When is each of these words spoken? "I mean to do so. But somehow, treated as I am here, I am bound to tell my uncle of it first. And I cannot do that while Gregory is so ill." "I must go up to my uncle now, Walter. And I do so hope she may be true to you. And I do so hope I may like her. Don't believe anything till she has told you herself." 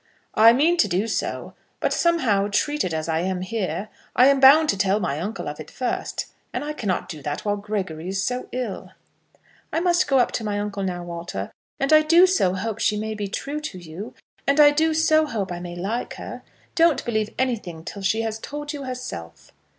"I 0.33 0.51
mean 0.51 0.77
to 0.77 0.87
do 0.87 1.05
so. 1.07 1.53
But 1.79 1.93
somehow, 1.93 2.47
treated 2.51 2.91
as 2.91 3.07
I 3.07 3.19
am 3.19 3.41
here, 3.41 3.89
I 4.15 4.29
am 4.29 4.39
bound 4.39 4.67
to 4.69 4.77
tell 4.79 4.99
my 4.99 5.19
uncle 5.19 5.47
of 5.47 5.59
it 5.59 5.69
first. 5.69 6.25
And 6.51 6.63
I 6.63 6.73
cannot 6.73 7.07
do 7.07 7.21
that 7.21 7.45
while 7.45 7.55
Gregory 7.57 8.07
is 8.07 8.23
so 8.23 8.49
ill." 8.51 8.93
"I 9.71 9.79
must 9.79 10.07
go 10.07 10.17
up 10.17 10.31
to 10.31 10.43
my 10.43 10.57
uncle 10.59 10.81
now, 10.81 11.03
Walter. 11.03 11.51
And 11.79 11.93
I 11.93 12.01
do 12.01 12.25
so 12.25 12.55
hope 12.55 12.79
she 12.79 12.97
may 12.97 13.13
be 13.13 13.27
true 13.27 13.59
to 13.59 13.77
you. 13.77 14.15
And 14.47 14.59
I 14.59 14.71
do 14.71 14.95
so 14.95 15.27
hope 15.27 15.51
I 15.51 15.59
may 15.59 15.75
like 15.75 16.15
her. 16.15 16.41
Don't 16.73 17.05
believe 17.05 17.35
anything 17.37 17.83
till 17.83 18.01
she 18.01 18.23
has 18.23 18.39
told 18.39 18.73
you 18.73 18.85
herself." 18.85 19.51